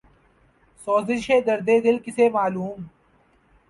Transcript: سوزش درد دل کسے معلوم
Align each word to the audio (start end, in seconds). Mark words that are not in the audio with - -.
سوزش 0.85 1.31
درد 1.45 1.69
دل 1.83 1.97
کسے 2.05 2.29
معلوم 2.29 2.79